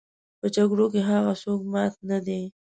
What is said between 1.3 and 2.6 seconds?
څوک مات نه دي.